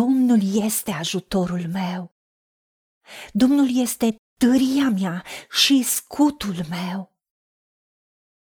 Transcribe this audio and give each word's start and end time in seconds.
Domnul 0.00 0.40
este 0.64 0.90
ajutorul 0.90 1.68
meu. 1.68 2.14
Domnul 3.32 3.76
este 3.76 4.16
tăria 4.38 4.88
mea 4.90 5.24
și 5.50 5.82
scutul 5.82 6.66
meu. 6.68 7.16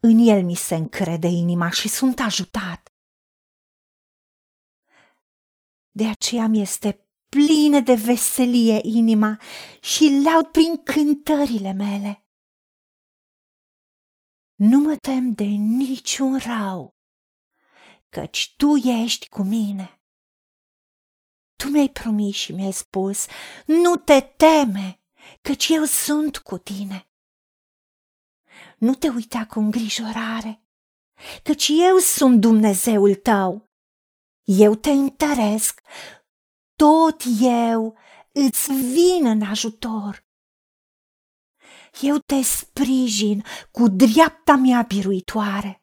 În 0.00 0.18
el 0.18 0.44
mi 0.44 0.54
se 0.54 0.74
încrede 0.74 1.26
inima 1.26 1.70
și 1.70 1.88
sunt 1.88 2.18
ajutat. 2.18 2.92
De 5.90 6.06
aceea 6.06 6.46
mi 6.46 6.60
este 6.60 7.08
plină 7.28 7.80
de 7.80 7.94
veselie 7.94 8.80
inima 8.82 9.40
și 9.80 10.20
laud 10.24 10.46
prin 10.46 10.82
cântările 10.82 11.72
mele. 11.72 12.26
Nu 14.54 14.78
mă 14.78 14.96
tem 14.96 15.32
de 15.32 15.44
niciun 15.44 16.38
rău, 16.38 16.96
căci 18.08 18.54
tu 18.56 18.76
ești 18.76 19.28
cu 19.28 19.42
mine. 19.42 19.97
Tu 21.62 21.68
mi-ai 21.68 21.88
promis 21.88 22.34
și 22.34 22.52
mi-ai 22.52 22.72
spus, 22.72 23.26
nu 23.66 23.96
te 23.96 24.20
teme, 24.20 25.00
căci 25.40 25.68
eu 25.68 25.84
sunt 25.84 26.38
cu 26.38 26.58
tine. 26.58 27.10
Nu 28.78 28.94
te 28.94 29.08
uita 29.08 29.46
cu 29.46 29.58
îngrijorare, 29.58 30.62
căci 31.42 31.68
eu 31.68 31.96
sunt 31.96 32.40
Dumnezeul 32.40 33.14
tău. 33.14 33.68
Eu 34.42 34.74
te 34.74 34.90
întăresc, 34.90 35.80
tot 36.76 37.22
eu 37.40 37.98
îți 38.32 38.72
vin 38.72 39.26
în 39.26 39.42
ajutor. 39.42 40.26
Eu 42.00 42.18
te 42.18 42.42
sprijin 42.42 43.44
cu 43.70 43.88
dreapta 43.88 44.56
mea 44.56 44.82
biruitoare. 44.82 45.82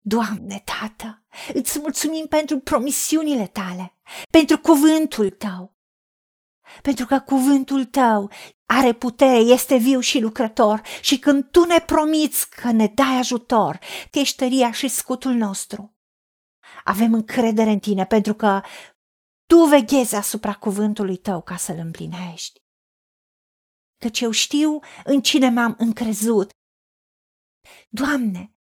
Doamne, 0.00 0.62
Tată, 0.64 1.25
îți 1.54 1.78
mulțumim 1.78 2.26
pentru 2.26 2.58
promisiunile 2.58 3.46
tale, 3.46 3.98
pentru 4.30 4.58
cuvântul 4.58 5.30
tău, 5.30 5.76
pentru 6.82 7.06
că 7.06 7.20
cuvântul 7.20 7.84
tău 7.84 8.30
are 8.66 8.92
putere, 8.92 9.38
este 9.38 9.76
viu 9.76 10.00
și 10.00 10.20
lucrător 10.20 10.82
și 11.00 11.18
când 11.18 11.50
tu 11.50 11.64
ne 11.64 11.80
promiți 11.80 12.50
că 12.50 12.70
ne 12.70 12.86
dai 12.86 13.18
ajutor, 13.18 13.78
că 14.10 14.18
ești 14.18 14.36
tăria 14.36 14.72
și 14.72 14.88
scutul 14.88 15.32
nostru. 15.32 15.96
Avem 16.84 17.14
încredere 17.14 17.70
în 17.70 17.78
tine 17.78 18.06
pentru 18.06 18.34
că 18.34 18.60
tu 19.46 19.64
veghezi 19.64 20.14
asupra 20.14 20.54
cuvântului 20.54 21.16
tău 21.16 21.42
ca 21.42 21.56
să-l 21.56 21.76
împlinești. 21.78 22.64
Căci 23.98 24.20
eu 24.20 24.30
știu 24.30 24.78
în 25.04 25.22
cine 25.22 25.50
m-am 25.50 25.74
încrezut. 25.78 26.50
Doamne, 27.88 28.54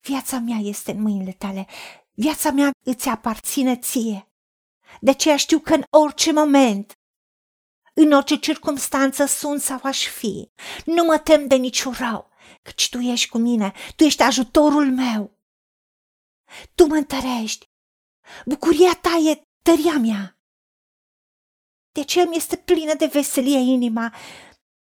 viața 0.00 0.38
mea 0.38 0.58
este 0.58 0.90
în 0.90 1.02
mâinile 1.02 1.32
tale, 1.32 1.66
viața 2.14 2.50
mea 2.50 2.70
îți 2.84 3.08
aparține 3.08 3.76
ție. 3.76 4.28
De 5.00 5.10
aceea 5.10 5.36
știu 5.36 5.58
că 5.58 5.74
în 5.74 5.84
orice 5.90 6.32
moment 6.32 6.92
în 7.94 8.12
orice 8.12 8.36
circunstanță 8.36 9.24
sunt 9.24 9.60
sau 9.60 9.80
aș 9.82 10.06
fi. 10.06 10.50
Nu 10.84 11.04
mă 11.04 11.18
tem 11.18 11.46
de 11.46 11.54
niciun 11.54 11.92
rău, 11.92 12.30
căci 12.62 12.88
tu 12.88 12.98
ești 12.98 13.28
cu 13.28 13.38
mine, 13.38 13.72
tu 13.96 14.04
ești 14.04 14.22
ajutorul 14.22 14.92
meu. 14.92 15.38
Tu 16.74 16.86
mă 16.86 16.94
întărești. 16.94 17.66
Bucuria 18.46 18.94
ta 19.00 19.16
e 19.16 19.42
tăria 19.62 19.98
mea. 19.98 20.38
De 21.92 22.00
aceea 22.00 22.24
mi 22.24 22.36
este 22.36 22.56
plină 22.56 22.94
de 22.94 23.06
veselie 23.06 23.58
inima 23.58 24.14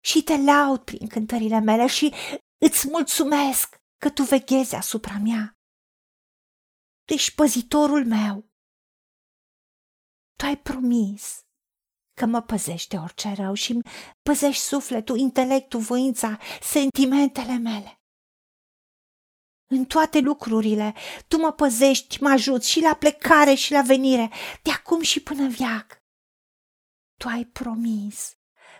și 0.00 0.22
te 0.22 0.36
laud 0.36 0.80
prin 0.80 1.06
cântările 1.06 1.58
mele 1.58 1.86
și 1.86 2.14
îți 2.58 2.88
mulțumesc 2.88 3.80
că 3.98 4.10
tu 4.10 4.22
veghezi 4.22 4.74
asupra 4.74 5.18
mea. 5.22 5.59
Tu 7.10 7.16
ești 7.16 7.34
păzitorul 7.34 8.06
meu. 8.06 8.50
Tu 10.36 10.44
ai 10.44 10.56
promis 10.56 11.44
că 12.14 12.26
mă 12.26 12.42
păzește 12.42 12.96
orice 12.96 13.32
rău 13.32 13.54
și 13.54 13.72
îmi 13.72 13.82
păzești 14.22 14.62
sufletul, 14.62 15.18
intelectul, 15.18 15.80
voința, 15.80 16.38
sentimentele 16.60 17.56
mele. 17.56 18.00
În 19.66 19.84
toate 19.84 20.18
lucrurile, 20.18 20.94
tu 21.28 21.36
mă 21.36 21.52
păzești, 21.52 22.22
mă 22.22 22.28
ajuți 22.28 22.70
și 22.70 22.80
la 22.80 22.94
plecare 22.94 23.54
și 23.54 23.72
la 23.72 23.82
venire, 23.82 24.30
de 24.62 24.70
acum 24.70 25.00
și 25.02 25.22
până 25.22 25.48
viac. 25.48 26.02
Tu 27.16 27.28
ai 27.28 27.44
promis 27.44 28.32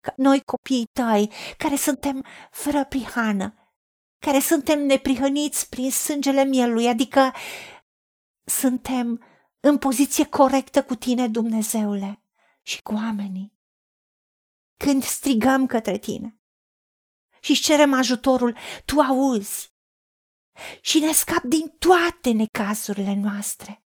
că 0.00 0.12
noi 0.16 0.40
copiii 0.40 0.88
tăi, 0.92 1.32
care 1.56 1.76
suntem 1.76 2.24
fără 2.50 2.84
prihană, 2.84 3.74
care 4.18 4.38
suntem 4.38 4.86
neprihăniți 4.86 5.68
prin 5.68 5.90
sângele 5.90 6.44
mielui, 6.44 6.86
adică 6.88 7.32
suntem 8.46 9.24
în 9.60 9.78
poziție 9.78 10.26
corectă 10.26 10.84
cu 10.84 10.94
tine, 10.94 11.28
Dumnezeule 11.28 12.22
și 12.62 12.82
cu 12.82 12.94
oamenii. 12.94 13.54
Când 14.76 15.02
strigăm 15.02 15.66
către 15.66 15.98
tine 15.98 16.40
și 17.40 17.60
cerem 17.60 17.92
ajutorul, 17.92 18.56
tu 18.84 19.00
auzi 19.00 19.74
și 20.80 20.98
ne 20.98 21.12
scap 21.12 21.42
din 21.42 21.68
toate 21.68 22.30
necazurile 22.30 23.14
noastre. 23.14 23.84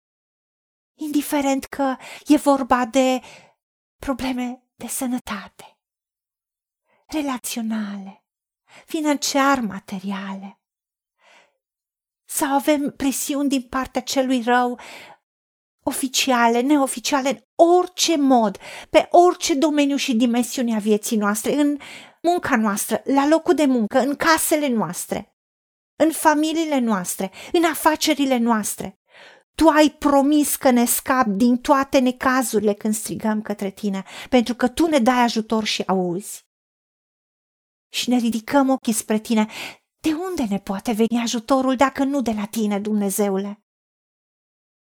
Indiferent 0.94 1.66
că 1.66 1.96
e 2.25 2.38
vorba 2.38 2.85
de 2.85 3.22
probleme 3.97 4.64
de 4.75 4.88
sănătate, 4.88 5.80
relaționale, 7.06 8.25
financiar 8.85 9.59
materiale, 9.59 10.62
sau 12.33 12.53
avem 12.53 12.94
presiuni 12.97 13.49
din 13.49 13.61
partea 13.61 14.01
celui 14.01 14.41
rău 14.41 14.79
oficiale, 15.83 16.61
neoficiale, 16.61 17.29
în 17.29 17.39
orice 17.55 18.17
mod, 18.17 18.57
pe 18.89 19.07
orice 19.11 19.53
domeniu 19.53 19.95
și 19.95 20.16
dimensiune 20.16 20.75
a 20.75 20.79
vieții 20.79 21.17
noastre, 21.17 21.53
în 21.53 21.77
munca 22.22 22.55
noastră, 22.55 23.01
la 23.05 23.27
locul 23.27 23.53
de 23.53 23.66
muncă, 23.66 23.99
în 23.99 24.16
casele 24.16 24.67
noastre, 24.67 25.35
în 25.95 26.11
familiile 26.11 26.79
noastre, 26.79 27.31
în 27.51 27.63
afacerile 27.63 28.38
noastre. 28.38 28.99
Tu 29.55 29.67
ai 29.67 29.89
promis 29.89 30.55
că 30.55 30.69
ne 30.69 30.85
scapi 30.85 31.29
din 31.29 31.57
toate 31.57 31.99
necazurile 31.99 32.73
când 32.73 32.93
strigăm 32.93 33.41
către 33.41 33.69
tine, 33.69 34.03
pentru 34.29 34.55
că 34.55 34.67
tu 34.67 34.85
ne 34.88 34.97
dai 34.97 35.23
ajutor 35.23 35.63
și 35.63 35.83
auzi. 35.85 36.45
Și 37.89 38.09
ne 38.09 38.17
ridicăm 38.17 38.69
ochii 38.69 38.93
spre 38.93 39.19
tine. 39.19 39.47
De 40.03 40.14
unde 40.14 40.44
ne 40.44 40.59
poate 40.59 40.91
veni 40.91 41.22
ajutorul 41.22 41.75
dacă 41.75 42.03
nu 42.03 42.22
de 42.22 42.31
la 42.31 42.46
tine, 42.46 42.80
Dumnezeule? 42.80 43.64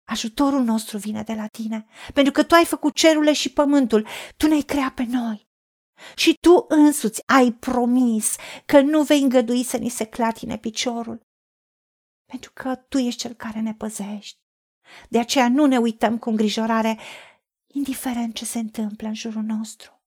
Ajutorul 0.05 0.63
nostru 0.63 0.99
vine 0.99 1.23
de 1.23 1.35
la 1.35 1.47
tine, 1.47 1.87
pentru 2.15 2.33
că 2.33 2.45
tu 2.45 2.55
ai 2.55 2.65
făcut 2.65 2.95
cerurile 2.95 3.33
și 3.33 3.53
pământul, 3.53 4.07
tu 4.37 4.47
ne-ai 4.47 4.61
creat 4.61 4.95
pe 4.95 5.03
noi. 5.03 5.49
Și 6.17 6.37
tu 6.41 6.65
însuți 6.69 7.23
ai 7.27 7.53
promis 7.53 8.37
că 8.67 8.81
nu 8.81 9.03
vei 9.03 9.23
îngădui 9.23 9.63
să 9.65 9.77
ni 9.77 9.89
se 9.89 10.05
clatine 10.05 10.59
piciorul, 10.59 11.21
pentru 12.25 12.51
că 12.55 12.75
tu 12.75 12.99
ești 12.99 13.21
cel 13.21 13.33
care 13.33 13.61
ne 13.61 13.75
păzești. 13.75 14.39
De 15.09 15.19
aceea 15.19 15.49
nu 15.49 15.67
ne 15.67 15.79
uităm 15.79 16.19
cu 16.19 16.29
îngrijorare, 16.29 16.99
indiferent 17.67 18.35
ce 18.35 18.45
se 18.45 18.59
întâmplă 18.59 19.09
în 19.09 19.15
jurul 19.15 19.43
nostru. 19.43 20.03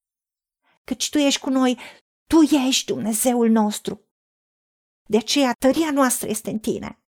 Căci 0.84 1.10
tu 1.10 1.18
ești 1.18 1.40
cu 1.40 1.50
noi, 1.50 1.80
tu 2.28 2.42
ești 2.68 2.86
Dumnezeul 2.86 3.50
nostru. 3.50 4.06
De 5.12 5.18
aceea 5.18 5.52
tăria 5.60 5.92
noastră 5.92 6.30
este 6.30 6.50
în 6.50 6.60
tine 6.60 7.02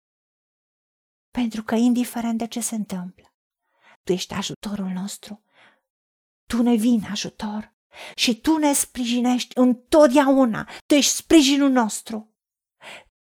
pentru 1.32 1.64
că 1.64 1.76
indiferent 1.76 2.38
de 2.38 2.48
ce 2.48 2.60
se 2.60 2.76
întâmplă, 2.76 3.34
tu 4.04 4.12
ești 4.12 4.34
ajutorul 4.34 4.92
nostru. 4.94 5.44
Tu 6.46 6.62
ne 6.62 6.76
vin 6.76 7.04
ajutor 7.12 7.76
și 8.16 8.42
tu 8.42 8.58
ne 8.58 8.74
sprijinești 8.74 9.58
întotdeauna. 9.58 10.70
Tu 10.86 10.94
ești 10.94 11.12
sprijinul 11.12 11.70
nostru. 11.70 12.36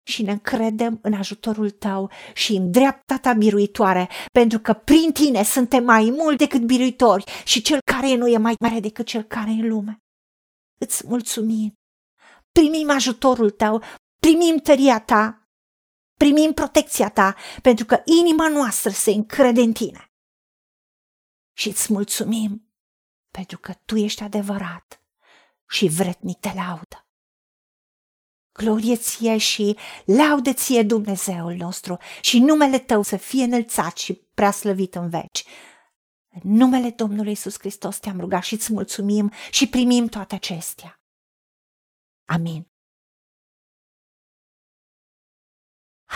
Și 0.03 0.22
ne 0.22 0.31
încredem 0.31 1.00
în 1.01 1.13
ajutorul 1.13 1.69
tău 1.69 2.12
și 2.34 2.56
în 2.56 2.72
dreapta 2.72 3.18
ta 3.18 3.34
biruitoare, 3.34 4.09
pentru 4.31 4.59
că 4.59 4.74
prin 4.74 5.12
tine 5.12 5.44
suntem 5.44 5.84
mai 5.84 6.10
mult 6.10 6.38
decât 6.38 6.62
biruitori 6.62 7.24
și 7.45 7.62
cel 7.62 7.80
care 7.92 8.10
e 8.10 8.15
nu 8.15 8.27
e 8.27 8.38
mai 8.38 8.56
mare 8.60 8.80
decât 8.80 9.06
cel 9.06 9.24
care 9.24 9.50
e 9.50 9.54
în 9.54 9.68
lume. 9.68 9.98
Îți 10.80 11.07
mulțumim. 11.07 11.74
Primim 12.51 12.89
ajutorul 12.89 13.50
tău, 13.50 13.83
primim 14.19 14.57
tăria 14.57 15.00
ta 15.00 15.39
primim 16.19 16.54
protecția 16.54 17.10
ta 17.10 17.36
pentru 17.62 17.86
că 17.86 18.01
inima 18.06 18.50
noastră 18.50 18.89
se 18.89 19.12
încrede 19.12 19.62
în 19.62 19.74
tine. 19.74 20.12
Și 21.54 21.68
îți 21.68 21.94
mulțumim 21.94 22.74
pentru 23.31 23.57
că 23.57 23.74
tu 23.86 23.95
ești 23.95 24.24
adevărat 24.24 25.04
și 25.69 25.88
vretnic 25.88 26.39
te 26.39 26.51
laudă. 26.56 27.07
Glorie 28.51 28.95
ție 28.95 29.38
și 29.38 29.77
laude 30.06 30.54
ție 30.54 30.83
Dumnezeul 30.83 31.54
nostru 31.54 31.98
și 32.22 32.39
numele 32.39 32.80
tău 32.80 33.01
să 33.01 33.18
fie 33.18 33.44
înălțat 33.44 33.98
și 33.98 34.13
prea 34.13 34.51
slăvit 34.51 34.95
în 34.95 35.10
veci. 35.10 35.45
În 36.30 36.51
numele 36.51 36.89
Domnului 36.89 37.31
Isus 37.31 37.60
Hristos 37.60 38.00
te-am 38.00 38.19
rugat 38.19 38.44
și 38.44 38.54
îți 38.54 38.74
mulțumim 38.74 39.31
și 39.51 39.69
primim 39.69 40.07
toate 40.07 40.36
acestea. 40.36 41.01
Amin. 42.25 42.72